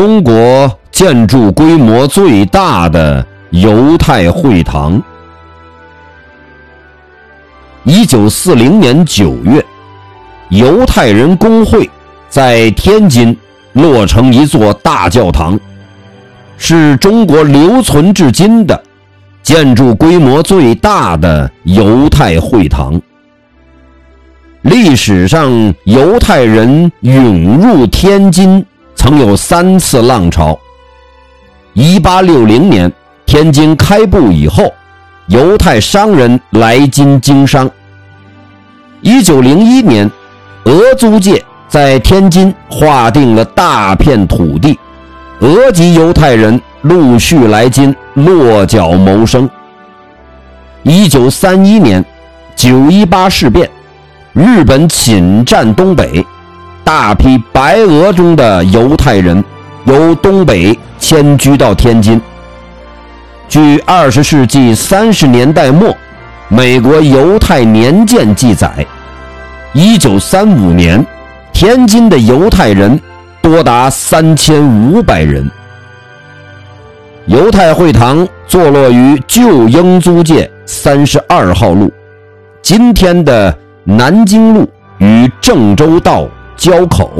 [0.00, 4.98] 中国建筑规模最大的犹太会堂。
[7.84, 9.62] 一九四零年九月，
[10.48, 11.90] 犹太人工会
[12.30, 13.36] 在天津
[13.74, 15.60] 落成一座大教堂，
[16.56, 18.82] 是中国留存至今的
[19.42, 22.98] 建筑规模最大的犹太会堂。
[24.62, 28.64] 历史上，犹太人涌入天津
[29.00, 30.58] 曾有三次浪潮。
[31.72, 32.92] 一八六零年，
[33.24, 34.70] 天津开埠以后。
[35.28, 37.70] 犹太商人来京经商。
[39.00, 40.10] 一九零一年，
[40.64, 44.78] 俄租界在天津划定了大片土地，
[45.38, 49.48] 俄籍犹太人陆续来津落脚谋生。
[50.82, 52.04] 一九三一年，
[52.54, 53.70] 九一八事变，
[54.34, 56.26] 日本侵占东北，
[56.92, 59.44] 大批白俄中的犹太人
[59.84, 62.20] 由东北迁居到天津。
[63.48, 65.96] 据二十世纪三十年代末
[66.48, 68.84] 美国犹太年鉴记载，
[69.72, 71.06] 一九三五年，
[71.52, 73.00] 天津的犹太人
[73.40, 75.48] 多达三千五百人。
[77.26, 81.88] 犹太会堂坐落于旧英租界三十二号路，
[82.60, 86.26] 今天的南京路与郑州道
[86.60, 87.10] 交口。